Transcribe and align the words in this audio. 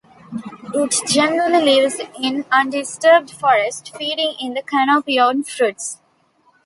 It 0.73 0.95
generally 1.07 1.59
lives 1.61 2.01
in 2.19 2.45
undisturbed 2.51 3.29
forest, 3.29 3.95
feeding 3.95 4.33
in 4.39 4.55
the 4.55 4.63
canopy 4.63 5.19
on 5.19 5.43
fruits. 5.43 5.99